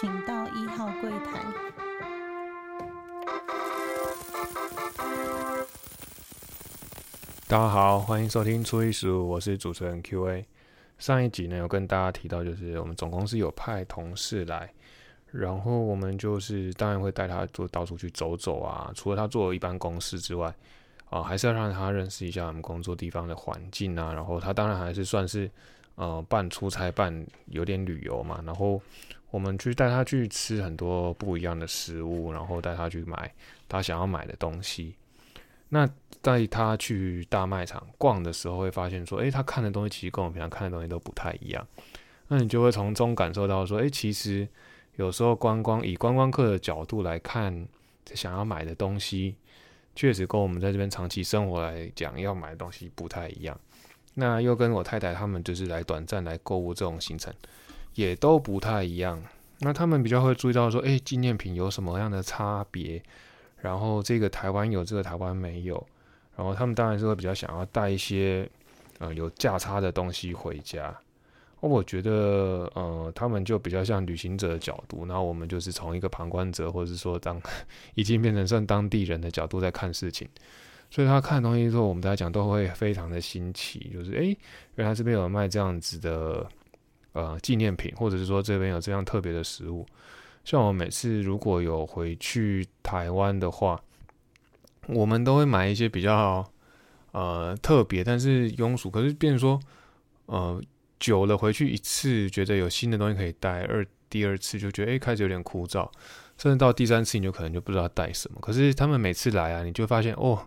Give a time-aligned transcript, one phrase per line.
[0.00, 1.40] 请到一号柜台。
[7.46, 10.44] 大家好，欢迎收听初一十五，我是主持人 Q A。
[10.98, 14.68] 上一集呢，有跟大家提到，就是我们总公司有派同事来，
[15.30, 18.90] 然后我们就是当然会带他做到处去走走啊。
[18.96, 20.52] 除了他做一般公事之外，
[21.08, 24.12] 啊，还是要让他认识一下我们工作地方的环境啊。
[24.12, 25.48] 然后他当然还是算是
[25.96, 28.42] 呃半出差半有点旅游嘛。
[28.46, 28.80] 然后
[29.30, 33.32] 我们去带他去吃很多不一样的食物，然后带他去买
[33.68, 34.94] 他想要买的东西。
[35.70, 35.88] 那
[36.22, 41.66] 在他去大卖场逛的时候，会发现说，诶，他看的东西其实跟我们平常看的东西都不太一样。
[42.28, 44.46] 那你就会从中感受到说，诶，其实
[44.96, 47.66] 有时候观光以观光客的角度来看，
[48.14, 49.34] 想要买的东西，
[49.96, 53.58] 确实跟我们在这边长期生活来讲要买的东西不太一样。
[54.14, 57.32] 那又跟我太太他们就是来短暂来购物这种行程，
[57.94, 59.22] 也都不太一样。
[59.58, 63.02] 那他们比较会注意到说，诶，纪念品有什么样的差别？
[63.60, 65.86] 然后这个台湾有，这个台湾没有。
[66.36, 68.48] 然后他们当然是会比较想要带一些
[68.98, 70.94] 呃有价差的东西回家。
[71.60, 77.40] 我觉得呃他们就比较像旅行者的角度，那我们就是从一个旁观者，或者是说当
[77.94, 80.28] 已经变成算当地人的角度在看事情。
[80.94, 84.38] 所以他看东西之后，我们大家讲都会非常的新奇，就是诶，
[84.76, 86.48] 原来这边有卖这样子的
[87.14, 89.84] 呃纪念品，或者是说这边有这样特别的食物。
[90.44, 93.82] 像我每次如果有回去台湾的话，
[94.86, 96.48] 我们都会买一些比较
[97.10, 98.88] 呃特别，但是庸俗。
[98.88, 99.60] 可是变成说，
[100.26, 100.62] 呃，
[101.00, 105.90] 久了回去一次，觉得有新的东西可以带；二第二次就觉得哎，开始有点枯燥，
[106.38, 108.38] 甚至到第三次你就可能就不知道带什么。
[108.40, 110.38] 可是他们每次来啊，你就发现哦，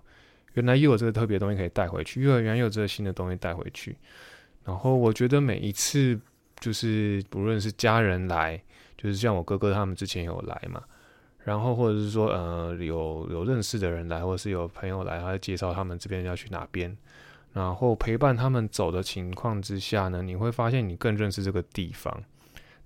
[0.58, 3.96] 原来又有这个特别东西可以带回去，又原来又有这个新的东西带回去。
[4.66, 6.20] 然后我觉得每一次
[6.60, 8.62] 就是不论是家人来。
[9.00, 10.82] 就是像我哥哥他们之前有来嘛，
[11.44, 16.98] 然后或者是说呃有有认识的人来，或者是有朋友来，他介绍他们这边要去哪边，
[17.54, 22.24] 然后陪伴他们走的情况之下呢，你会发现你更认识这个地方。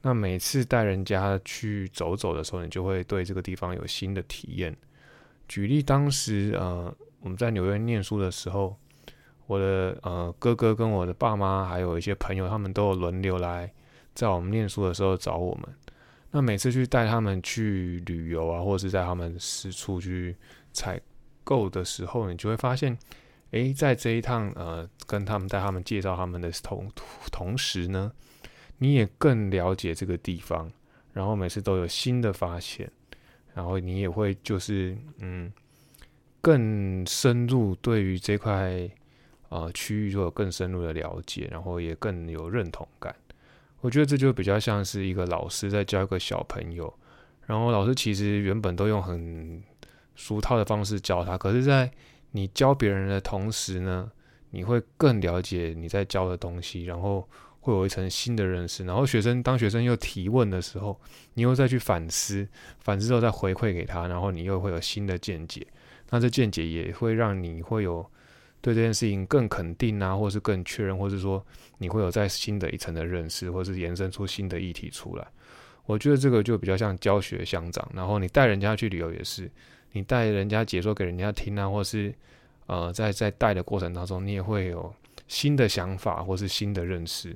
[0.01, 4.75] 那每次带人家去走走的时候，你就会对这个地方有新的体验。
[5.47, 8.77] 举例当时呃我们在纽约念书的时候，
[9.47, 13.71] 我的呃哥哥跟我的爸妈还有一些朋友，他们都有轮流来
[14.13, 15.69] 在我们念书的时候找我们。
[16.31, 20.35] 那每次去带他们去旅游啊，或者是在他们四处去
[20.71, 20.99] 采
[21.43, 22.97] 购的时候，你就会发现，
[23.51, 26.89] 诶，在这一趟呃，跟他们带他们介绍他们的同
[27.31, 28.09] 同时呢，
[28.77, 30.71] 你也更了解这个地方，
[31.11, 32.89] 然后每次都有新的发现，
[33.53, 35.51] 然后你也会就是嗯，
[36.41, 38.89] 更深入对于这块
[39.49, 43.15] 呃区域就有更深入的了解，然后也更有认同感。
[43.81, 46.93] 我觉得这就比较像是一个老师在教一个小朋友，
[47.47, 49.61] 然后老师其实原本都用很
[50.15, 51.89] 俗套的方式教他，可是，在
[52.31, 54.11] 你教别人的同时呢，
[54.51, 57.27] 你会更了解你在教的东西，然后
[57.59, 58.85] 会有一层新的认识。
[58.85, 60.99] 然后学生当学生又提问的时候，
[61.33, 62.47] 你又再去反思，
[62.79, 65.65] 反思之后再回馈给他，然后你又会有新的见解。
[66.11, 68.05] 那这见解也会让你会有。
[68.63, 71.43] 对这件事情更肯定啊，或是更确认，或是说
[71.79, 75.27] 你会有在新的一层的认识，或是延伸出新的议题出来。
[75.87, 77.91] 我觉得这个就比较像教学相长。
[77.91, 79.49] 然后你带人家去旅游也是，
[79.93, 82.13] 你带人家解说给人家听啊，或是
[82.67, 84.93] 呃在在带的过程当中，你也会有
[85.27, 87.35] 新的想法或是新的认识。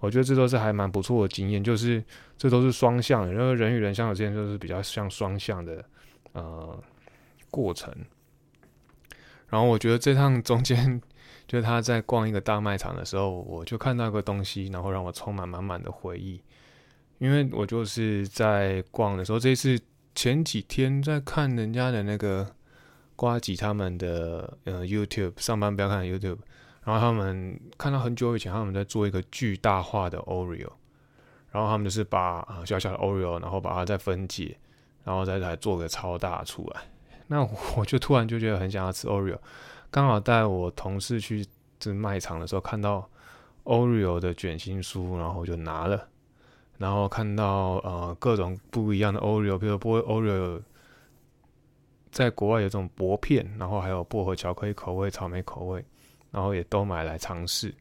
[0.00, 2.02] 我觉得这都是还蛮不错的经验，就是
[2.36, 5.84] 这都是双向的，因为人与人相处之间就是比较像双向的
[6.32, 6.82] 呃
[7.48, 7.94] 过程。
[9.54, 11.00] 然后我觉得这趟中间，
[11.46, 16.42] 就是他在逛一个大卖场的时候，我就看到个东西，然后让我充满满满的回忆。
[17.18, 19.80] 因为我就是在逛的时候，这次
[20.12, 22.52] 前几天在看人家的那个
[23.14, 26.38] 瓜吉他们的呃 YouTube 上班不要看 YouTube，
[26.82, 30.72] 然后他们看到很久以前他们在做一个巨大化的 Oreo，
[31.52, 34.58] 然后他们就是把啊小小的 Oreo，然后把它再分解，
[35.04, 36.80] 然后再来做个超大出来。
[37.26, 37.42] 那
[37.76, 39.38] 我就突然就觉得很想要吃 Oreo，
[39.90, 41.46] 刚好带我同事去
[41.78, 43.08] 这卖场的时候看到
[43.64, 46.06] Oreo 的卷心酥，然后就拿了，
[46.76, 50.60] 然后看到呃各种不一样的 Oreo，比如波 Oreo
[52.12, 55.82] 在国外有这种薄片，然后还有薄荷巧克力口味、草莓口味，
[56.30, 57.74] 然后也都买来尝试。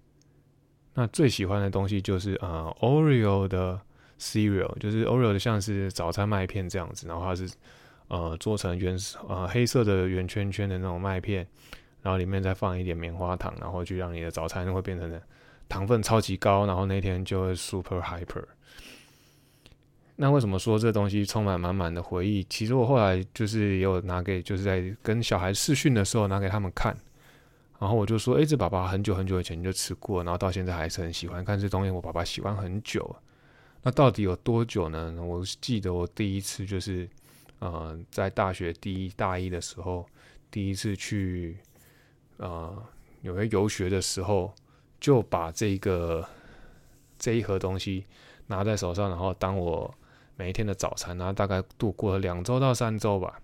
[0.93, 3.77] 那最喜欢的东西就是呃 Oreo 的
[4.17, 7.49] cereal，就是 Oreo 的像是早餐麦片这样子，然后它是。
[8.07, 8.97] 呃，做成圆
[9.27, 11.47] 呃黑色的圆圈圈的那种麦片，
[12.01, 15.21] 然后里面再放一点棉花糖，然后就让你的早餐会变成的
[15.67, 18.43] 糖分超级高，然后那天就会 super hyper。
[20.15, 22.45] 那为什么说这东西充满满满的回忆？
[22.47, 26.95] 其实我后来就是也有拿给，就是在跟小孩试训的时候拿给他们看，
[27.79, 31.89] 然后我就说：“哎，这爸爸很久很久以前就吃过，然后到现在还是很喜欢看这东西。
[31.89, 33.15] 我爸爸喜欢很久，
[33.81, 35.15] 那到底有多久呢？
[35.19, 37.09] 我记得我第一次就是，
[37.63, 40.05] 呃，在大学第一大一的时候，
[40.51, 41.57] 第一次去，
[42.37, 42.83] 呃，
[43.21, 44.53] 纽约游学的时候，
[44.99, 46.27] 就把这个
[47.17, 48.05] 这一盒东西
[48.47, 49.93] 拿在手上，然后当我。
[50.35, 53.39] 每一天的早餐，然后大概度过了两周到三周吧。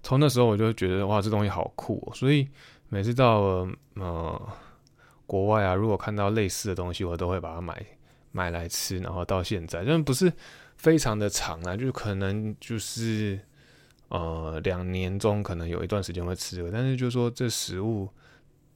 [0.00, 2.48] 从那时候我就觉得哇，这东西好酷，所以
[2.88, 4.48] 每次到呃
[5.26, 7.84] 国外啊，如果看到类似的东西，我都会把它买
[8.32, 8.98] 买来吃。
[8.98, 10.32] 然后到现在，但不是
[10.76, 13.38] 非常的长啊，就可能就是
[14.08, 18.08] 呃两年中可能有一段时间会吃，但是就是说这食物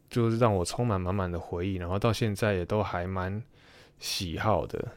[0.08, 3.42] 就是让我充满满满的回忆，然后到现在也都还蛮
[3.98, 4.88] 喜好的。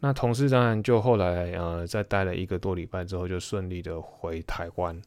[0.00, 5.00] 那同事当然就后来呃，在待了一个多礼拜之后，就顺利的回台湾。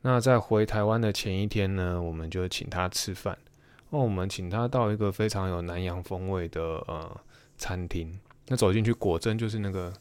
[0.00, 3.36] 那在回台湾的前一天呢，我们就请他吃饭。
[3.90, 7.20] 哦，我们请他到一个非常有南洋风味的呃
[7.58, 8.18] 餐厅。
[8.46, 9.92] 那走进去，果真就是那个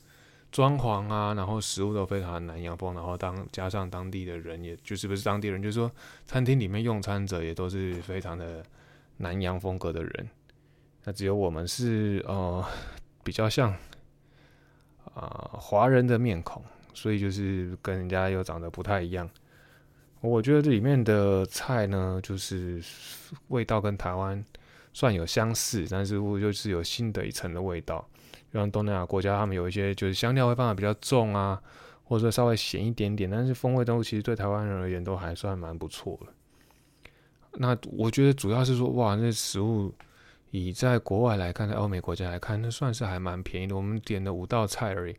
[0.52, 5.92] 装潢啊，然后食物都非常的南洋风，然后当加上当地的人，也就是不是当地人，就是说
[6.26, 8.64] 餐厅里面用餐者也都是非常的
[9.18, 10.30] 南洋风格的人。
[11.04, 12.64] 那只有我们是呃
[13.24, 13.76] 比较像。
[15.14, 16.64] 啊，华人的面孔，
[16.94, 19.28] 所以就是跟人家又长得不太一样。
[20.22, 22.80] 我觉得这里面的菜呢，就是
[23.48, 24.46] 味道跟台湾
[24.98, 28.04] 算有相似，但是我就是有新的一层的味道。
[28.52, 31.62] 像东南亚国家，他们有一些就是香料会放的比较重啊，
[32.04, 36.34] 或者说稍微咸一点点，但是风味都其实对台湾人而言都还算蛮不错的。
[37.60, 39.94] 那我觉得主要是说，哇，那食物。
[40.50, 43.76] 以在国外来看，在欧美国家来看，那算是还蛮便宜的。
[43.76, 45.16] 我们点的五道菜而已，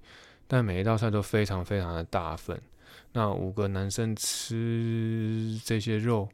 [0.48, 2.60] 但每一道菜都非常非常的大份。
[3.12, 6.26] 那五个男生吃这些肉，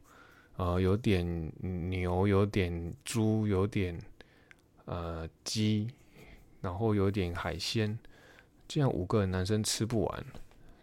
[0.57, 1.51] 呃，有点
[1.89, 3.99] 牛，有点猪，有点
[4.85, 5.87] 呃鸡，
[6.61, 7.97] 然后有点海鲜，
[8.67, 10.25] 这样五个男生吃不完，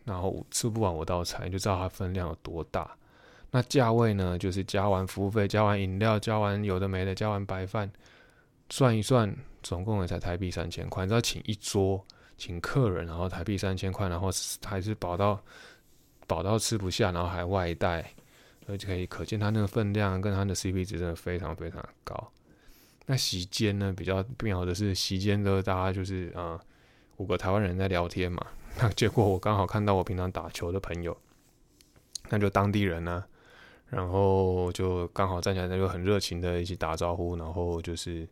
[0.05, 2.97] 然后吃不完我道菜，就知道它分量有多大。
[3.55, 4.39] 那价位呢？
[4.39, 7.91] 就是加完服务费、加完饮料、加完有的没的、加完白饭，
[8.71, 9.31] 算一算，
[9.63, 11.05] 总共也才台币三千块。
[11.05, 12.03] 你知道，请一桌，
[12.39, 14.31] 请客人，然后台币三千块，然后
[14.65, 15.39] 还是饱到
[16.27, 18.11] 饱到吃不下，然后还外带，
[18.67, 22.33] 而且可以可见它那个分量跟它的 CP 值真的非常非常高。
[23.07, 26.61] 那席间呢，比较妙的是席间的大家就是啊
[27.17, 28.47] 五个台湾人在聊天嘛，
[28.79, 31.17] 那结果我刚好看到我平常打球的朋友，
[32.31, 33.25] 那就当地人呢。
[33.89, 38.27] 然后就刚好站起来，那就很热情的一起打招呼，然后就是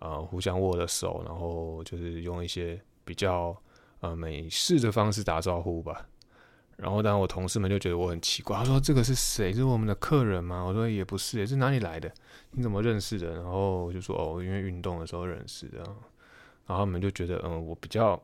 [0.00, 3.56] 呃互相握了手，然后就是用一些比较
[4.00, 6.06] 呃美式的方式打招呼吧。
[6.78, 9.52] 然后当然我同事们就觉得我很奇怪，他说这个是谁？
[9.52, 10.62] 是我们的客人吗？
[10.62, 12.10] 我说也不是，是哪里来的？
[12.52, 13.34] 你怎么认识的？
[13.34, 15.78] 然后我就说哦，因为运动的时候认识的。
[16.66, 18.18] 然后他们就觉得嗯我比较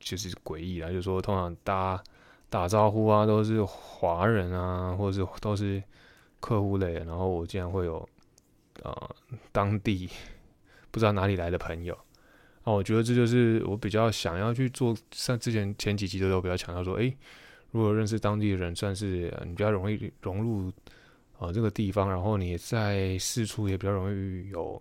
[0.00, 2.04] 就是诡异啦，就说通常大家
[2.50, 5.82] 打招呼啊都是华人啊，或者是都是。
[6.44, 8.04] 客户类，然后我竟然会有，
[8.82, 9.10] 呃，
[9.52, 10.10] 当地
[10.90, 11.96] 不知道哪里来的朋友，
[12.64, 14.92] 那我觉得这就是我比较想要去做。
[15.12, 17.16] 像之前前几集都都比较强调说，诶，
[17.72, 20.72] 如果认识当地的人，算是你比较容易融入
[21.40, 24.80] 呃这个地方，然后你在四处也比较容易有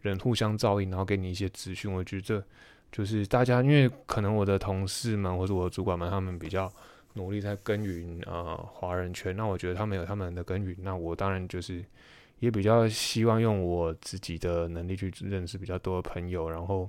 [0.00, 1.92] 人互相照应，然后给你一些资讯。
[1.92, 2.42] 我觉得这
[2.90, 6.72] 就是大家，因为可能我的同事们或者我的主管们，他们比较。
[7.14, 11.84] 努力在耕耘呃华人圈，那我觉得他们有他们的耕耘，那我当然就是
[12.38, 16.88] 也比较希望用我自己的能力去认识比较多的朋友，然后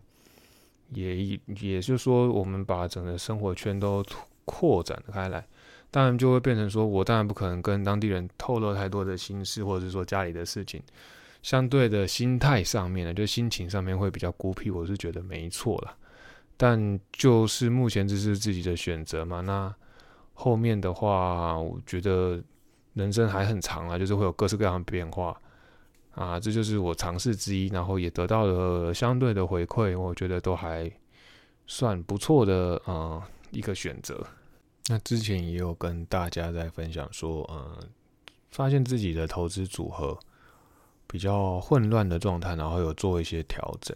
[0.89, 4.05] 也也就是说，我们把整个生活圈都
[4.49, 5.45] 扩展开来，
[5.91, 10.81] 当然就会变成说我当然不可能跟当地人透露太多的心事，或者是说家里的事情，
[11.43, 15.95] 相对的心态上面呢，就心情上面会比较孤僻，我是觉得没错了，
[16.57, 19.73] 但就是目前这是自己的选择嘛，那。
[20.41, 22.41] 后面的话，我觉得
[22.93, 25.37] 人生还很长啊，就是会有各式各样的变化
[26.15, 30.89] 啊，这就是我尝试之一，然后也得到了相对的回馈，我觉得都还
[31.67, 34.25] 算不错的呃一个选择。
[34.91, 37.87] 那之前也有跟大家在分享说，呃，
[38.49, 40.17] 发现自己的投资组合
[41.05, 43.95] 比较混乱的状态，然后有做一些调整。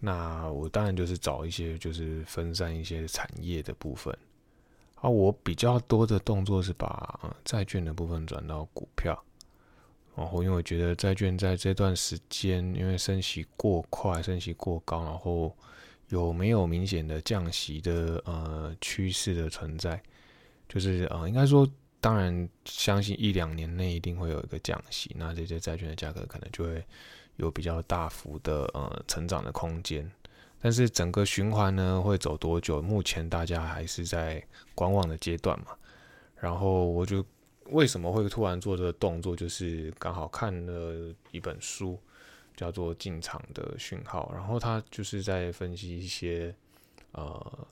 [0.00, 4.12] 那我当然就是找一些就是分散一些产业的部分。
[4.96, 9.16] 啊，我比较多的动作是把债券的部分转到股票，
[10.16, 15.56] 然后因为我觉得债券在这段时间，因为升息过快、升息过高，然后
[16.10, 20.00] 有没有明显的降息的呃趋势的存在？
[20.68, 21.68] 就是呃，应该说，
[22.00, 26.84] 当然相信一两年内一定会有一个降息，那这些债券的价格可能就会
[27.36, 30.08] 有比较大幅的呃成长的空间。
[30.60, 32.82] 但是整个循环呢会走多久？
[32.82, 35.66] 目前大家还是在观望的阶段嘛。
[36.36, 37.24] 然后我就
[37.66, 41.98] 为什么会突然做这个动作，就是刚好看了一本书，
[42.60, 46.54] 叫做《进场的讯号》，然后他就是在分析一些
[47.12, 47.66] 呃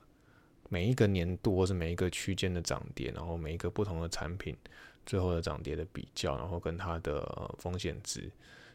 [0.67, 4.57] 每一个年度或是每一个区间的涨跌，然后每一个不同的产品
[5.05, 8.31] 最后的涨跌的比较，然后跟它的风险值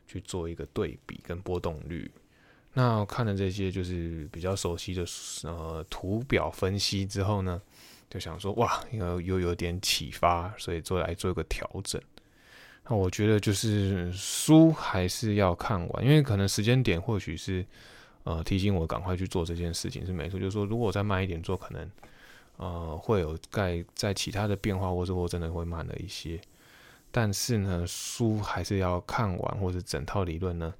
[0.07, 2.09] 去做一个对比跟波动率。
[2.75, 5.05] 那看了这些就是比较熟悉的
[5.43, 7.61] 呃图表分析之后呢，
[8.09, 12.01] 就想说哇，又又有点启发，所以做来做一个调整。
[12.89, 17.65] 那我觉得就是书还是要看完，因为可能时间点或许是
[18.25, 20.39] 呃提醒我赶快去做这件事情是没错。
[20.39, 21.91] 就是说，如果再慢一点做，可能
[22.57, 26.41] 呃会有在在其他的变化，或者我真的会慢了一些。
[27.11, 30.73] 但是呢，书还是要看完，或者整套理论呢。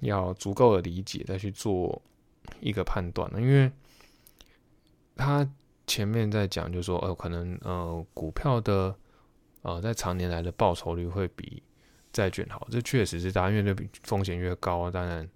[0.00, 2.00] 要足够的理解再去做
[2.60, 3.68] 一个判断因为
[5.16, 5.44] 他
[5.88, 8.94] 前面在讲，就是说，呃，可能呃，股票的
[9.62, 11.62] 呃，在常年来的报酬率会比
[12.12, 15.28] 债券好，这确实是大家因为那风险越高，当然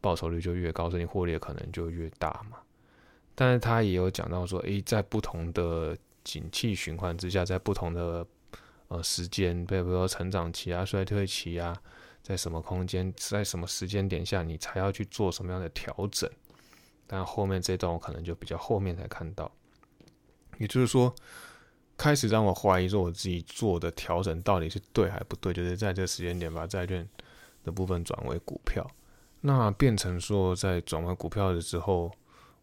[0.00, 2.58] 报酬率就越高，所以你获利可能就越大嘛。
[3.34, 8.26] 但是他也有讲到说，诶，在不同的景气循环之下，在不同的
[8.88, 11.76] 呃时间，比如说成长期啊、衰退期啊。
[12.22, 16.30] 在什么空间，在什么时间点下，你才要去做什么样的调整？
[17.06, 19.50] 但后面这段我可能就比较后面才看到，
[20.58, 21.12] 也就是说，
[22.00, 27.06] 开始让我怀疑说我自己做的调整到底是对还不对，就是在这个时间点把债券
[27.62, 28.90] 的部分转为股票，
[29.42, 32.10] 那变成说在转为股票的时候，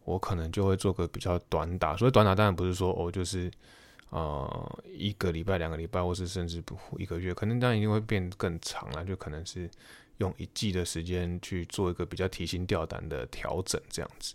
[0.04, 1.96] 我可能就会做个比较短打。
[1.96, 3.48] 所以短打当然不是说哦，就是。
[4.10, 9.68] 呃，一个礼拜、两个礼拜，或是甚至不一个月，可能当然一定会变更长了，就可能是
[10.16, 14.32] 用一季的时间去做一个比较提心吊胆的调整，这样子。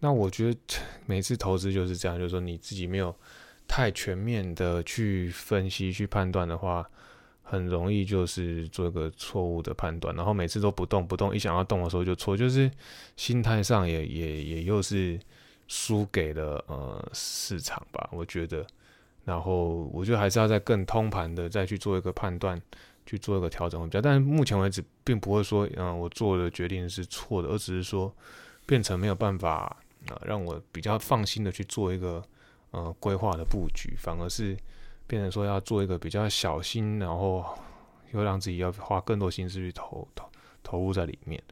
[0.00, 0.58] 那我觉得
[1.06, 3.14] 每次投资就是这样，就是说你自己没有
[3.70, 6.84] 太全面的去分析、去判断的话，
[7.44, 12.68] 很容易就是做一个错误的判断，然后每次都不动不动，一想要动的时候就错，就是
[13.16, 15.16] 心态上也也也又是
[15.68, 18.66] 输给了呃市场吧，我觉得。
[19.24, 22.60] 然后我觉得还是要再更通盘的再去做一个判断，
[23.06, 24.00] 去做一个调整会比较。
[24.00, 28.12] 但是目前为止，并不会说，嗯，我做的决定是错的，而只是说
[28.66, 29.76] 变成没有办法
[30.08, 32.20] 啊，让我比较放心的去做一个
[32.70, 34.56] 呃规划的布局，反而是
[35.06, 37.44] 变成说要做一个比较小心，然后
[38.12, 40.28] 又让自己要花更多心思去投投
[40.62, 41.42] 投入在里面。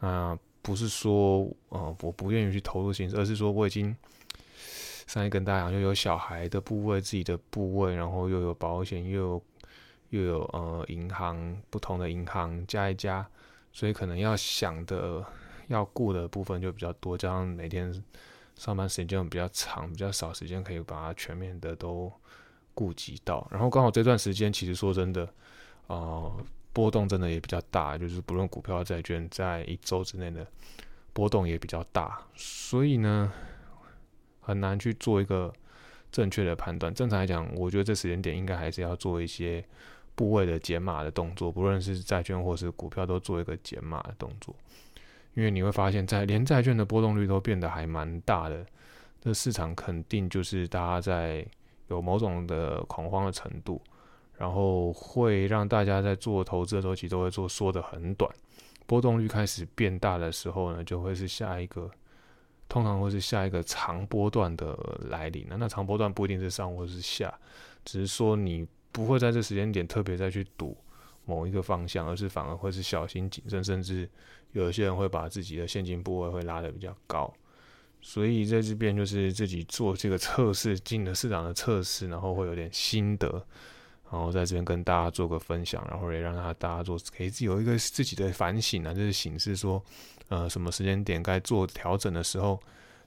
[0.00, 3.96] 啊，不是说呃我不愿意去投入心思，而是说我已经。
[5.04, 9.42] 上一跟大家讲，又有小孩的部位、自己的部位，然后又有保险，又有
[10.10, 13.28] 又有呃银行不同的银行加一加，
[13.72, 15.22] 所以可能要想的、
[15.66, 17.92] 要顾的部分就比较多，加上每天
[18.62, 22.12] 上班时间比较长，比较少时间可以把它全面的都
[22.74, 23.48] 顾及到。
[23.50, 25.28] 然后刚好这段时间，其实说真的，
[25.86, 26.32] 呃，
[26.72, 30.46] 波动真的也比较大，就是不论股票、债券，在一周之内的
[31.12, 33.32] 波动也比较大，所以呢。
[34.44, 35.54] 很难去做一个
[36.10, 36.92] 正确的判断。
[36.92, 39.64] 正常来讲，我觉得这时间点应该还是要做一些
[40.16, 44.52] 部位的减码的动作，不论是债券或是股票，都做一个减码的动作。
[45.34, 48.64] 因为你会发现，在连债券的波动率都变得还蛮大的，
[49.20, 51.46] 这市场肯定就是大家在
[51.88, 53.80] 有某种的恐慌的程度，
[54.36, 58.30] 然后会让大家在做投资的时候，其实都会做缩的很短。
[58.86, 61.90] 波动率开始变大的时候呢，就会是下一个。
[62.68, 64.74] 通常会是下一个长波段的
[65.10, 67.30] 来临那那长波段不一定是上或是下，
[67.84, 70.74] 只是说你不会在这时间点特别再去赌
[71.26, 74.08] 某一个方向，而是反而会是小心谨慎，甚至
[74.52, 77.32] 有些人会把自己的现金部位会拉得比较高。
[78.00, 83.28] 所以在这边就是自己做这个测试，进了市场的测试，然后会有点心得，
[84.10, 89.82] 然后在这边跟大家做个分享，然后也让他大家做可以有一个自己的反省啊，就是显示说。
[90.28, 92.58] 呃，什么时间点该做调整的时候，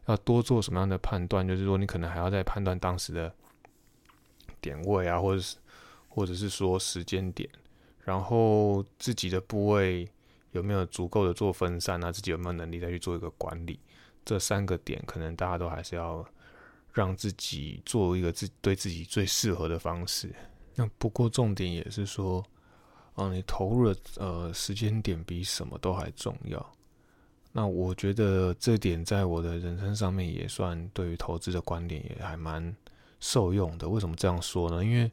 [0.05, 1.47] 要多做什么样的判断？
[1.47, 3.33] 就是说，你可能还要再判断当时的
[4.61, 5.57] 点位啊，或者是
[6.07, 7.49] 或者是说时间点，
[8.03, 10.07] 然后自己的部位
[10.55, 12.11] 有没有足够的做分散啊？
[12.11, 13.79] 自己有没有能力再去做一个管理？
[14.23, 16.25] 这三个点，可能大家都还是要
[16.91, 20.33] 让自己做一个自对自己最适合的方式。
[20.73, 22.43] 那不过重点也是说，
[23.15, 26.73] 嗯，你投入的呃时间点比什么都还重要。
[27.51, 32.75] 那我觉得这点在我的人生上面也算对于投资的观点也还蛮
[33.19, 33.87] 受用的。
[33.87, 34.83] 为什么这样说呢？
[34.83, 35.09] 因为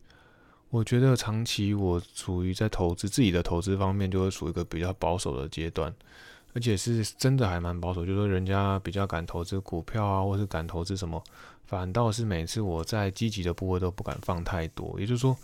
[0.72, 5.94] 我觉得长期我处于在投资自己的投资方面，就会处于一个比较保守的阶段，
[6.54, 8.06] 而且是真的还蛮保守。
[8.06, 11.22] 就是说，人家比较敢投资股票啊，或是敢投资什么，
[11.66, 14.98] 反倒是每次我在积极的部位都不敢放太多。
[14.98, 15.36] 也就是说。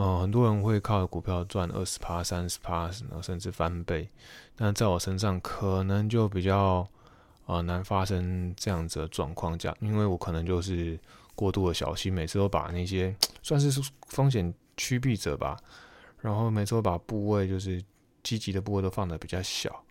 [0.00, 4.08] 嗯，很多人会靠股票赚二十趴、三十趴，然后甚至翻倍。
[4.54, 6.86] 但在我身上，可能就比较
[7.46, 10.96] 呃难发生这样子的状况，这样，因为我可能就是
[11.34, 15.58] 过度的小心，每次都把那些 算是风险趋避者吧，
[16.22, 17.84] 然后每次把部位就是
[18.22, 19.84] 积极的部位都放的比较小。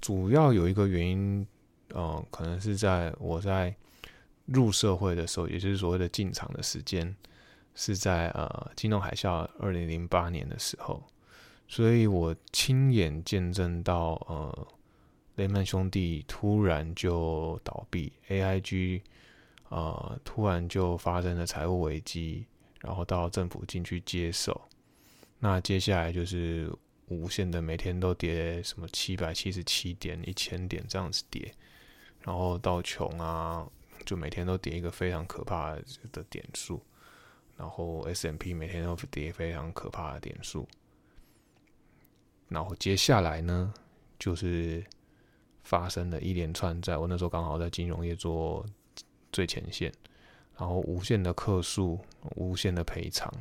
[0.00, 1.46] 主要有一个原因，
[1.94, 3.76] 嗯，可能是在我在
[4.46, 7.14] 入社会的时候，也就是所谓的进场的时间。
[7.74, 11.02] 是在呃金融海啸二零零八年的时候，
[11.66, 14.68] 所以我亲眼见证到呃
[15.36, 19.00] 雷曼兄弟突然就倒闭，AIG
[19.70, 22.44] 呃突然就发生了财务危机，
[22.82, 24.68] 然后到政府进去接手，
[25.38, 26.70] 那接下来就是
[27.06, 31.54] 无限的每天都跌什么七百七十七点、一千点这样子跌，
[32.20, 33.66] 然后到穷啊，
[34.04, 35.74] 就每天都跌一个非常可怕
[36.12, 36.82] 的点数。
[37.54, 40.66] 然后 S M P 每天都跌非常可怕的点数，
[42.48, 43.72] 然后接下来呢，
[44.18, 44.84] 就是
[45.62, 48.66] 发生了一连串，在我那时候刚好在金融业做
[49.30, 49.92] 最前线，
[50.58, 51.98] 然后无限的客数，
[52.36, 53.32] 无限的赔偿，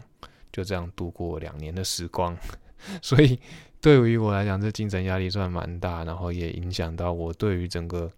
[0.51, 2.35] 就这样度过两年的时光。
[3.01, 3.39] 所以
[3.79, 8.11] 对于我来讲，这精神压力算蛮大，然后也影响到我对于整个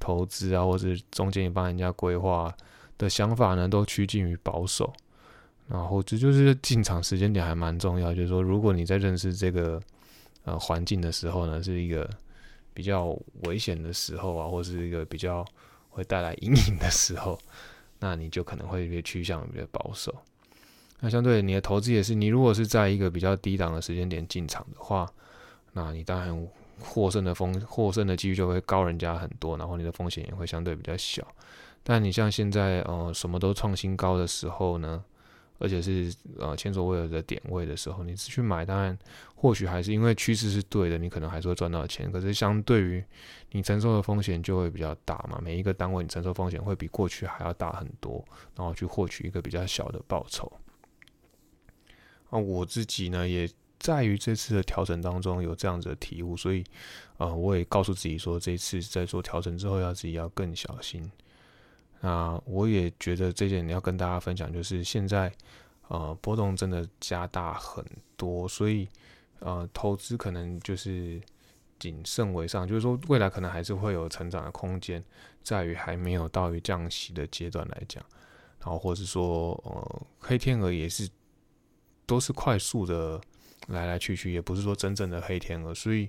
[0.00, 2.52] 投资啊，或者中间也帮人家规划
[2.96, 4.92] 的想法呢，都趋近于保守。
[5.68, 9.78] 然后这就是进场时间点还蛮重要，就是说，如果你在认识这个
[10.44, 12.08] 呃环境的时候呢，是一个
[12.72, 15.44] 比较危险的时候啊，或是一个比较
[15.90, 17.38] 会带来阴影的时候，
[18.00, 20.14] 那你就可能会越趋向比较保守。
[21.00, 25.08] 那相对你的投资也是，你如果是在一个比较低档的时间点进场的话，
[25.72, 26.48] 那你当然
[26.80, 31.26] 获胜的风获胜的几率就会高人家很多，然后你的风险也会相对比较小。
[31.82, 35.04] 但你像现在呃什么都创新高的时候呢？
[35.58, 38.96] 而且是呃前所未有的点位的时候，你去买，当然
[39.34, 42.10] 或许还是因为趋势是对的，你可能还是会赚到钱。
[42.10, 43.04] 可是相对于
[43.50, 48.24] 你承受的风险就会比较大嘛，每一个单位你承受风险会比过去还要大很多，
[48.56, 50.50] 然后去获取一个比较小的报酬。
[52.30, 56.62] 啊，我自己呢也在于这次的调整当中有这样子的体悟，所以
[57.16, 61.10] 呃我也告诉自己说，这次在做调整之后要自己要更小心。
[62.00, 65.32] 那我也觉得这点你要跟大家分享，就是现在
[65.88, 67.84] 呃波动真的加大很
[68.16, 68.88] 多，所以
[69.40, 71.20] 呃投资可能就是
[71.78, 75.02] 谨慎为上，就是说未来可能还是会有成长的空间，
[75.42, 78.04] 在于还没有到于降息的阶段来讲，
[78.60, 81.08] 然后或是说呃黑天鹅也是
[82.06, 83.20] 都是快速的
[83.66, 86.08] 来来去去，也不是说真正的黑天鹅，所以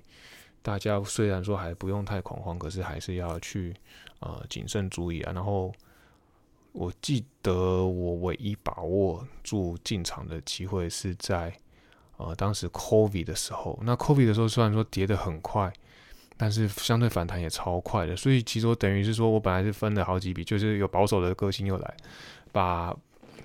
[0.62, 3.76] 大家虽然说还不用太恐慌，可是还是要去。
[4.22, 5.32] 呃，谨慎注意啊。
[5.32, 5.72] 然后
[6.74, 7.54] 我记得
[7.86, 11.54] 我唯一把握住进场的机会是在
[12.18, 13.80] 呃当时 COVID 的时候。
[13.82, 15.72] 那 COVID 的时候虽然说跌得很快，
[16.36, 18.14] 但是相对反弹也超快的。
[18.14, 21.98] 所以其实我等于是说我本来是分了好几笔，就是有保守的个性又来，
[22.52, 22.94] 把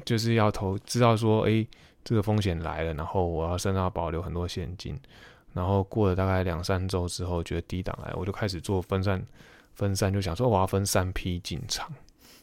[0.05, 1.64] 就是要投知道说，哎，
[2.03, 4.98] 这个风险来了，然后我要身上保留很多现金。
[5.54, 9.24] 然后过了大概两三周之后，觉得低档来，我就开始做分散。
[9.76, 11.92] 分散就想说我要分三批进场，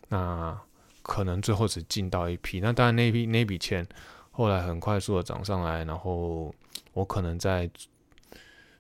[0.10, 0.60] 那
[1.02, 3.88] 可能最后只进到一批，那当然那批那笔钱
[4.32, 6.54] 后来很快速的涨上来，然后
[6.92, 7.72] 我可能在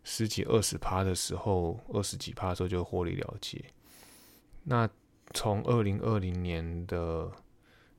[0.03, 3.63] 十几二十趴的时候，二十几趴的时候就获利了结。
[4.65, 4.89] 那
[5.33, 7.31] 从二零二零年的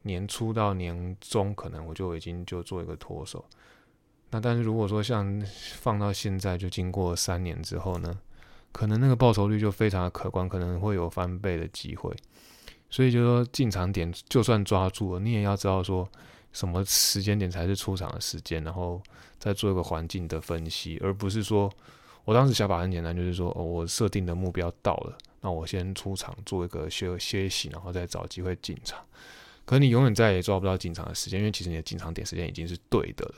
[0.02, 3.42] 年初到年中，可能我就已经就做一个脱手。
[4.32, 5.40] 那但是如果说像
[5.78, 8.18] 放到现在，就经过三年之后呢？
[8.72, 12.10] 可能那个报酬率就非常的可观，可能会有翻倍的机会。
[12.88, 16.08] 所以就说进场点就算抓住了，你也要知道说
[16.54, 18.98] 什么时间点才是出场的时间，然后
[19.38, 21.70] 再做一个环境的分析，而不是说
[22.24, 28.98] 我当时想法很简单，就是说哦，我设定的目标到了，那我先出场做一个休歇息，然后再找机会进场。
[29.66, 33.34] 可你永远再也抓不到进场的时间，因为其实你的进场点时间已经是对的了。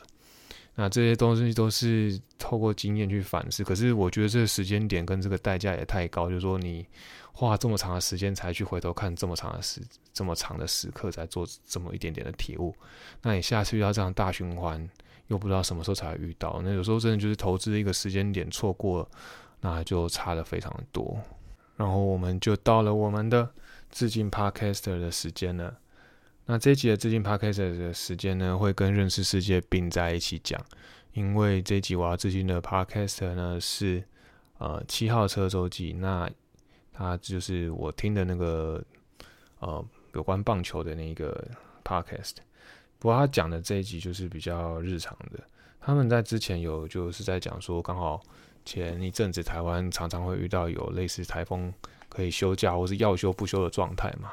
[0.77, 6.85] 那这些东西都是透过经验去反思，可是我觉得这个时间点跟这个代价也太高，就是说你
[7.33, 9.81] 花这么长的时间才去回头看这么长的时
[10.13, 12.75] 这么长的时刻，才做这么一点点的体悟，
[13.23, 14.89] 那你下次遇到这样大循环，
[15.29, 19.09] 又不知道什么时候才会遇到，那有时候真的就是投资一个时间点错过，
[19.61, 21.17] 那就差的非常多。
[21.77, 23.49] 然后我们就到了我们的
[23.91, 25.77] 致敬 Podcaster 的时间了。
[26.47, 30.61] 那这一集的致敬 Podcaster 的时间呢，会跟认识世界并在一起讲，
[31.13, 34.05] 因为这一集我要致敬的 Podcaster 呢是
[34.59, 36.31] 呃七号车周记，那
[36.93, 38.85] 他就是我听的那个
[39.61, 41.49] 呃有关棒球的那个
[41.83, 42.35] Podcast。
[42.99, 45.43] 不过他讲的这一集就是比较日常的。
[45.81, 48.23] 他们在之前有就是在讲说，刚好
[48.65, 51.73] 前一阵子台湾常常会遇到有类似台风
[52.09, 54.33] 可以休假或是要休不休的状态嘛，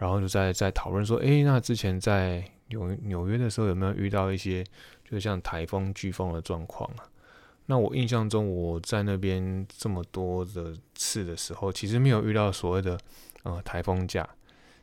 [0.00, 4.64] 然后就在在讨论说，诶，那之前在纽纽约的时候有没有遇到一些
[5.04, 7.04] 就像台风飓风的状况啊？
[7.66, 12.98] 那我印象中我在那边这么多的次的时候，其实没有遇到所谓的
[13.42, 14.26] 呃台风假，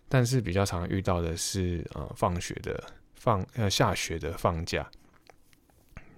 [0.08, 2.82] 但是比较常遇到的是呃放学的。
[3.19, 4.88] 放呃下雪的放假，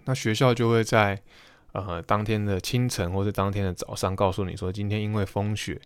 [0.04, 1.20] 那学校就会在
[1.72, 5.80] 呃当天的清晨或是当天的早上告诉你说，今天因为风雪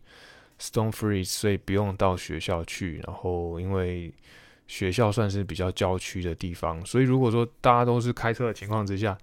[0.59, 3.01] （stone Free，所以不用到学校去。
[3.05, 4.13] 然后因为
[4.67, 9.17] 学校算是比较郊区的地方，所以如果说大家都是开车的情况之下，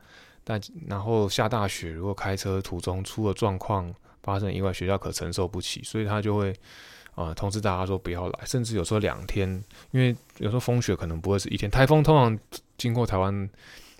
[0.45, 6.55] 但然后下大雪，如果开车途中出了状况，发生意外，学校可承受不起，所以他就会。
[7.17, 12.39] 啊，通知大家说不要来，甚至有时候两天，因为有时候风雪可能不会是一天，台风通常
[12.79, 13.51] 经过台湾，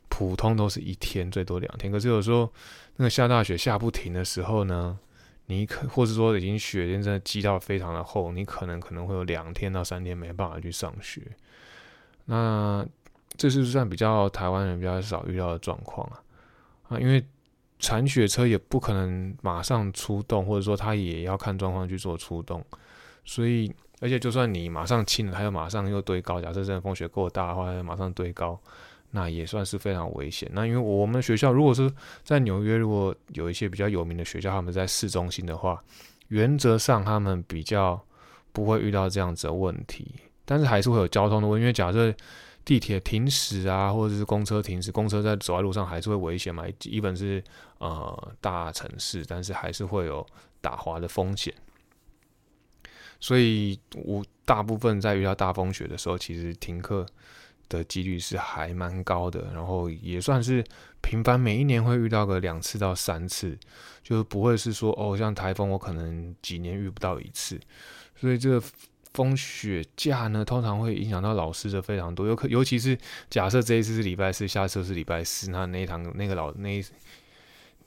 [0.09, 1.93] 普通都是一天，最多两天。
[1.93, 2.51] 可是有时候
[2.97, 4.97] 那个下大雪下不停的时候呢，
[5.51, 11.21] 你可或者说已经雪天真的积到非常的厚，你可能可能会有两天到三天没办法去上学。
[12.27, 12.87] 那
[13.37, 16.23] 这是算比较台湾人比较少遇到的状况啊
[16.89, 17.25] 啊，因为
[17.81, 22.65] 铲雪车也不可能马上出动，或者说他也要看状况去做出动。
[23.25, 26.41] 所以，而且就算你马上清了，它又马上又堆高。
[26.41, 28.59] 假设真的风雪够大的话，马上堆高，
[29.13, 30.49] 那也算是非常危险。
[30.53, 31.91] 那因为我们学校如果是
[32.23, 35.83] 在纽约，如果有一些比较有名的学校，他们在市中心的话，
[36.29, 38.01] 原则上他们比较
[38.53, 40.15] 不会遇到这样子的问题。
[40.45, 42.13] 但是还是会有交通的问题，因为假设
[42.65, 46.65] 地铁停驶啊，或者是公车停驶，公车在走在路上还是会危险嘛。
[46.85, 47.43] 一本是
[47.79, 50.27] 呃大城市，但是还是会有
[50.61, 51.53] 打滑的风险。
[53.23, 57.05] 所以，我大部分在遇到大风雪的时候，其实停课
[57.71, 60.63] 的几率是还蛮高的，然后也算是
[61.01, 63.59] 频繁，每一年会遇到个两次到三次，
[64.03, 67.59] 就不会是说哦，像台风我可能几年遇不到一次。
[68.17, 68.63] 所以这个
[69.15, 72.99] 风雪假呢，通常会影响到老师的非常多，尤可尤其是
[73.31, 76.85] 假设这一次是礼拜四，下次是礼拜四，那那一堂那个老那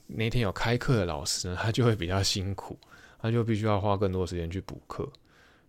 [0.07, 2.77] 那天有开课的老师，他就会比较辛苦，
[3.21, 5.07] 他就必须要花更多时间去补课。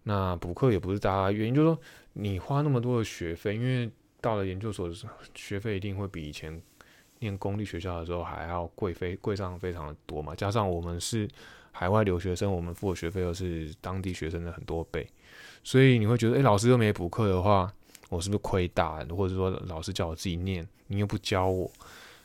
[0.04, 1.78] 那补课也不是大家原因，就是说
[2.14, 3.90] 你花那么多的学费，因为
[4.24, 6.58] 到了研究所的时候， 学费一定会比以前
[7.18, 10.34] 念公立学校的时候还要贵，非贵上非常的多嘛。
[10.34, 11.28] 加上我们是
[11.72, 15.06] 海外留学生，我们付的学费又是当地学生的很多倍，
[15.62, 17.70] 所以你会觉得，哎，老师又没补课的话，
[18.08, 19.04] 我是不是亏大？
[19.10, 21.70] 或者说老师叫我自己念，你又不教我，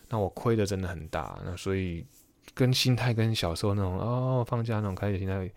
[0.07, 1.38] 那我亏的真的很大。
[1.43, 2.05] 那所以
[2.53, 5.51] 跟心态跟小时候那种哦放假那种开学心态，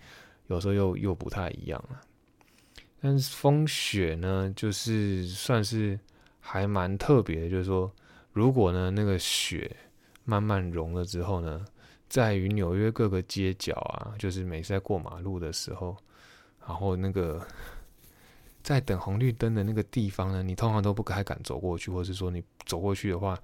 [0.49, 2.01] 有时候又又不太一样了。
[3.01, 5.99] 但是风雪呢，就是算是
[6.45, 7.91] 还蛮特别的，就是说，
[8.33, 9.75] 如果呢那个雪
[10.25, 11.65] 慢慢融了之后呢，
[12.09, 15.97] 在于纽约各个街角啊，就是每次在过马路的时候，
[16.67, 17.41] 然后那个
[18.63, 23.39] 在等红绿灯的那个地方呢，你通常都不太敢走过去，或是说你走过去的话，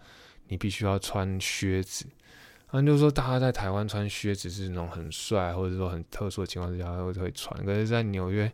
[0.48, 2.04] 你必须要穿靴子。
[2.72, 8.52] 那，就是说大家在台湾穿靴子是那种很帅，或者说很特殊的情况之下会会穿，可是，在纽约。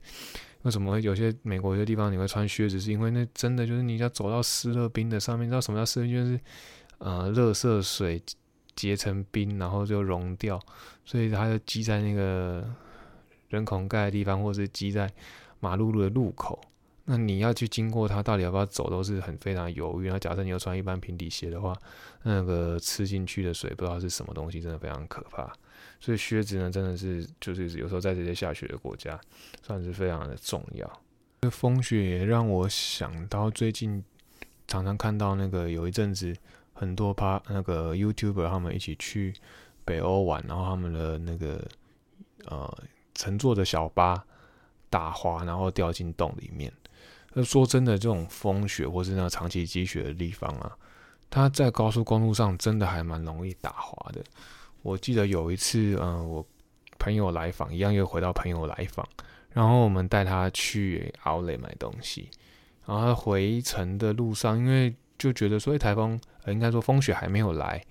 [0.64, 2.80] 为什么有些美国有些地方你会穿靴子？
[2.80, 6.14] 是因为那真的就是你要走到湿热冰的上面，知道什么叫湿热冰？
[6.14, 6.40] 就是
[6.98, 8.22] 呃，热色水
[8.74, 10.58] 结成冰，然后就融掉，
[11.04, 12.64] 所以它就积在那个
[13.48, 15.12] 人孔盖的地方，或是积在
[15.60, 16.58] 马路路的路口。
[17.04, 20.08] 那你要去经过它，到底要不要走，都是很非常犹豫。
[20.08, 21.76] 那假设你要穿一般平底鞋的话，
[22.22, 25.52] 那个吃进去的水不知道是什么东西，真的非常可怕。
[26.00, 29.18] 所以靴子呢，真的是就是有时候在这些下雪的国家，
[29.62, 31.00] 算是非常的重要。
[31.42, 34.02] 这风雪也让我想到最近
[34.66, 36.34] 常常看到那个有一阵子
[36.72, 39.34] 很多趴那个 YouTuber 他们一起去
[39.84, 41.66] 北欧玩，然后他们的那个
[42.46, 42.78] 呃
[43.14, 44.24] 乘坐的小巴
[44.88, 46.72] 打滑，然后掉进洞里面。
[47.32, 50.76] 那说真的，这种风雪或是那长期积雪的地方啊，
[51.28, 54.24] 它在高速公路上真的还蛮容易打滑的。
[54.84, 56.46] 我记得有一次，嗯，我
[56.98, 59.08] 朋友来访，一样又回到朋友来访，
[59.50, 62.28] 然后我们带他去奥莱买东西，
[62.86, 67.82] 然后回程的路上，因为就觉得说台风，应该说风雪还没有来，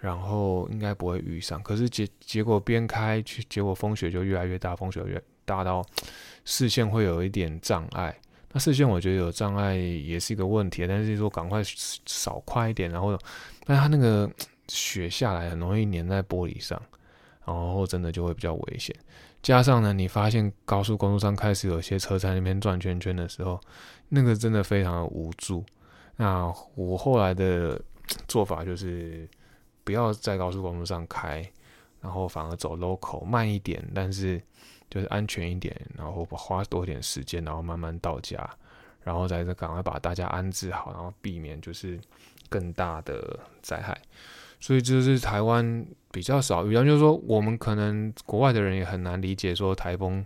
[0.00, 1.60] 然后应该不会遇上。
[1.64, 5.84] 可是结结果边开去，结果风雪就越来越大，风雪越大到
[6.44, 8.16] 视线会有一点障碍。
[8.52, 11.60] 那视线我觉得有障碍也是一个问题，但是说赶快
[12.06, 13.18] 少快一点，然后，
[13.64, 14.30] 但他那个
[14.68, 16.80] 雪下来很容易粘在玻璃上，
[17.44, 18.94] 然后真的就会比较危险。
[19.42, 23.60] 加上呢，你发现高速公路上开始有些车在那边转圈圈的时候，
[24.08, 25.64] 那个真的非常的无助。
[26.16, 27.80] 那我后来的
[28.26, 29.28] 做法就是
[29.84, 31.48] 不要在高速公路上开，
[32.00, 34.42] 然后反而走 local 慢一点，但是
[34.90, 38.48] 就是安全一点，然后花多点时间，然后慢慢到家，
[39.04, 42.00] 然后再赶快把大家安置好，然后避免就是
[42.48, 43.96] 更大的灾害。
[44.60, 50.24] 所以这是台湾比较少遇到，就是说我们可能国外的人也很难理解说台风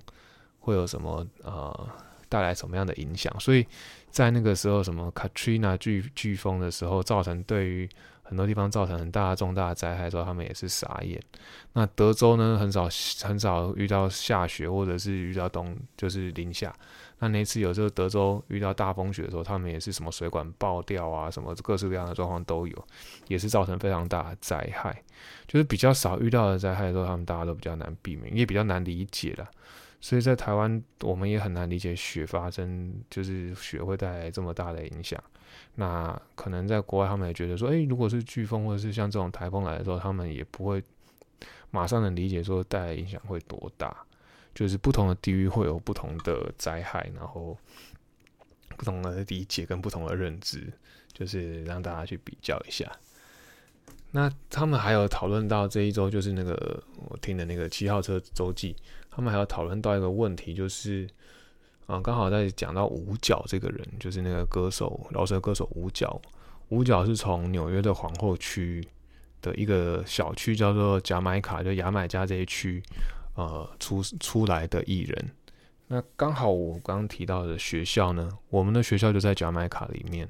[0.60, 1.88] 会有什么呃
[2.28, 3.34] 带来什么样的影响。
[3.40, 3.66] 所以
[4.10, 7.88] 在那个时候，什么 Katrina 飓飓风的时候，造成对于
[8.22, 11.20] 很多地方造成很大重大的灾害的时候，他们也是傻眼。
[11.72, 12.88] 那德州呢，很少
[13.22, 16.74] 很少遇到下雪，或者是遇到冬就是零下。
[17.20, 22.86] 那那次有时候德州遇到大风雪的时候，他们也是什么水管爆掉啊，什么各式各样的状况都有，
[23.28, 25.02] 也是造成非常大的灾害。
[25.46, 29.48] 就是比较少遇到的灾害的时候，他们大家都比较难避免，也比较难理解了。
[30.00, 35.22] 所以在台湾，我们也很难理解雪发生，就是雪会带来这么大的影响。
[35.74, 40.82] 那可能在国外，他们也觉得说，诶，如果是飓风或者是像这种台风来的时候，他们也不会
[41.70, 43.94] 马上能理解说带来影响会多大。
[44.54, 47.56] 就是不同的地域会有不同的灾害，然后
[48.76, 50.72] 不同的理解跟不同的认知，
[51.12, 52.90] 就是让大家去比较一下。
[54.12, 58.74] 那他们还有讨论到这一周，就是那个我听的那个七号车周记，
[59.08, 61.08] 他们还有讨论到一个问题，就是
[61.86, 66.20] 啊，刚好在讲到五角这个人，就是那个歌手饶舌歌手五角。
[66.70, 68.84] 五角是从纽约的皇后区
[69.42, 72.82] 的一个小区叫做贾买卡，就牙买加这一区。
[73.40, 75.30] 呃，出出来的艺人，
[75.86, 80.28] 那刚好我刚刚提到的学校呢，我们的学校就在贾买卡里面，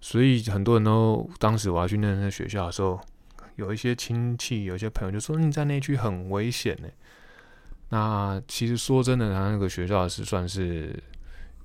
[0.00, 3.00] 所以很多人都当时我要去那那学校的时候，
[3.54, 6.88] 有一些亲戚，有一些朋友就说你在那区很危险呢。
[7.90, 11.00] 那其实说真的，他那个学校是算是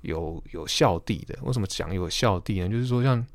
[0.02, 1.36] 有有校地的。
[1.42, 2.70] 为什么讲有校地呢？
[2.70, 3.26] 就是说像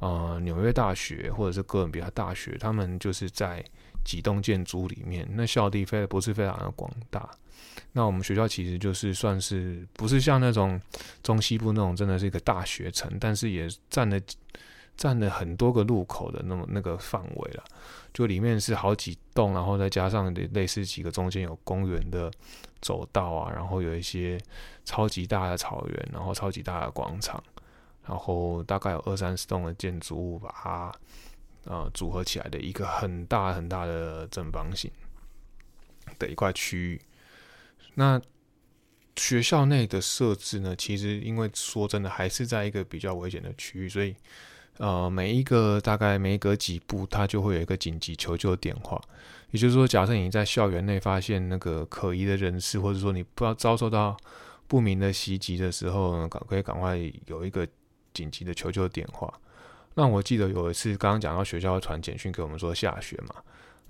[0.00, 3.64] 呃纽约大学或者是哥伦比亚大学，他们就是在。
[4.04, 7.28] 几栋建筑里面，那校地非不是非常的广大。
[7.92, 10.80] 那我们学校其实就是算是不是像那种
[11.22, 14.20] 中西部那种真的是一个大学城，但是也占了
[14.96, 17.64] 占了很多个路口的那么那个范围了。
[18.12, 22.30] 就里面是好几栋，然后再加上类似几个中间有公园的
[22.80, 24.40] 走道啊，然后有一些
[24.84, 27.42] 超级大的草原，然后超级大的广场，
[28.06, 30.48] 然后大概有二三十栋的建筑物吧。
[30.62, 30.94] 啊。
[31.64, 34.90] 呃，组合起来的一个很大很大的正方形
[36.18, 37.00] 的一块区域。
[37.94, 38.20] 那
[39.16, 40.74] 学校内的设置呢？
[40.76, 44.14] 其实因为说真的，还是在一个比较危险的区域，所以
[44.78, 49.00] 呃，每一个大概每隔几步，它就会有一个紧急求救电话。
[49.52, 54.16] 也就是说，假设你在校园内发现那个可疑的人士，或者说你不要遭受到
[54.66, 57.64] 不明的袭击的时候，赶可以赶快有一个
[58.12, 59.32] 紧急的求救电话。
[59.96, 63.36] 那我记得有一次，刚刚讲到学校传简讯给我们说下雪嘛，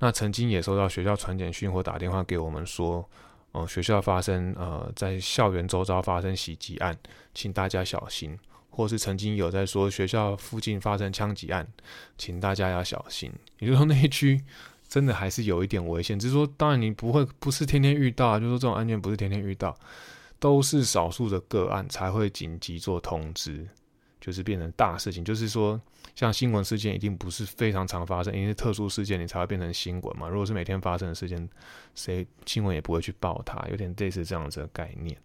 [0.00, 3.08] 那曾经也收到学校传简讯或打电话给我们说，
[3.52, 6.94] 哦，学校发生呃在校园周遭发生袭击案，
[7.32, 8.38] 请大家小心，
[8.68, 11.66] 或是曾经有在说学校附近发生枪击案，
[12.18, 13.32] 请大家要小心。
[13.60, 14.38] 也就是说那一区
[14.86, 19.74] 真的还是有一点危险，只是说当然你不会不是天天遇到，就是说这种案件不是天天遇到，
[20.38, 23.66] 都是少数的个案才会紧急做通知。
[24.20, 25.78] 就是变成大事情，就是说，
[26.14, 30.28] 像新闻事件一定不是非常常发生，因为特殊事件你才会变成新闻嘛。
[30.28, 31.48] 如果是每天发生的事件，
[31.94, 35.16] 谁新闻也不会去报它，有点类似这样子的概念。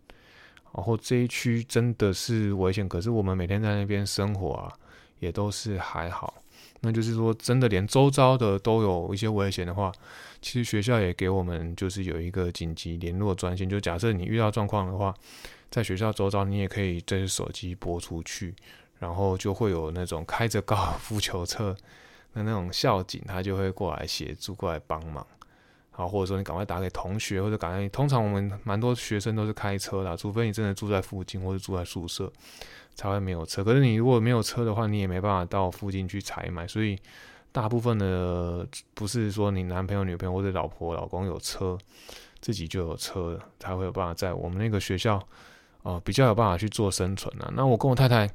[0.74, 4.74] 然后这一区真的是危险，可是我们每天在那边生活啊，
[5.20, 6.34] 也都是还好。
[6.82, 9.92] 那就是说，真的连周遭的都有一些危险的话，
[10.42, 15.14] 其实学校也给我们就是有一个紧急联络专线，就假设你遇到状况的话，
[15.70, 18.56] 在学校周遭你也可以对着手机拨出去。
[19.00, 21.76] 然后就会有那种开着高尔夫球车
[22.34, 25.26] 的那种校警，他就会过来协助、过来帮忙。
[25.92, 27.90] 好，或者说你赶快打给同学，或者赶快。
[27.90, 32.32] 通常我们蛮多学生都是开车的，除非你真的住在附近或者住在宿舍，
[32.96, 33.64] 才会没有车。
[33.64, 36.66] 可是你如果没有车的话，你也没办法到附近去采买。
[36.66, 36.98] 所以
[37.52, 41.78] 大部分的不是说你男朋友、女朋友或者老婆、老公有车，
[42.40, 45.22] 自己就有车才会有办法在我们那个学校
[45.82, 47.52] 哦比较有办法去做生存啊。
[47.54, 48.30] 那我跟我太太。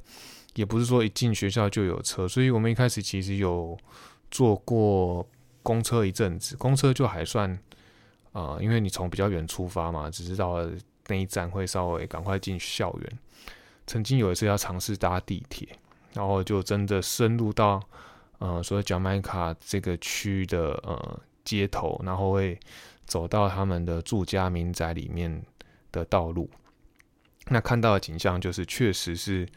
[0.55, 3.77] 也不是说一进学校就有车，所以我们一开始其实有
[4.31, 5.25] 坐过
[5.61, 7.57] 公车一阵子，公车就还算，
[8.31, 10.67] 呃，因为你从比较远出发嘛，只知道
[11.07, 13.19] 那一站会稍微赶快进校园。
[13.85, 15.67] 曾经有一次要尝试搭地铁，
[16.13, 17.81] 然后就真的深入到，
[18.39, 22.59] 呃，所谓贾麦卡这个区的呃街头，然后会
[23.05, 25.43] 走到他们的住家民宅里面
[25.91, 26.49] 的道路。
[27.49, 29.47] 那看到的景象就是，确实是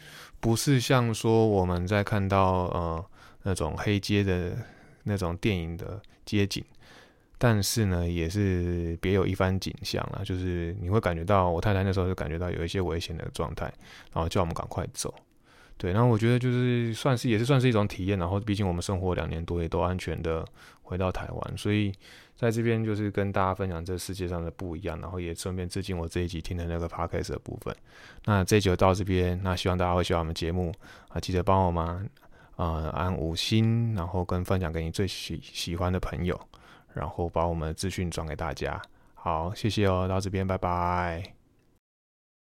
[0.41, 3.05] 不是像说我们在看到呃
[3.45, 4.57] 那种黑街的
[5.05, 6.63] 那种电影的街景，
[7.39, 10.23] 但是呢，也是别有一番景象了。
[10.23, 13.65] 就是你会感觉到，我太太那时候就感觉到有一些危险的状态，
[14.13, 15.15] 然后叫我们赶快走。
[15.79, 18.19] 对，然后我觉得就是算是也是算是一种体验。
[18.19, 20.45] 然后毕竟我们生活两年多，也都安全的
[20.83, 21.91] 回到台湾，所以。
[22.39, 27.75] 在这边就是跟大家分享这世界上的不一样，然后也顺便致敬我这一集听的那个 podcast 的部分。
[28.27, 30.73] 那这一集就到这边，那希望大家会喜欢我们节目
[31.09, 32.09] 啊，记得帮我们
[32.55, 36.41] 啊按五星，然后跟分享给你最喜喜欢的朋友，
[36.95, 38.81] 然后把我们的资讯转给大家。
[39.15, 41.38] 好，谢谢哦，到这边，拜拜。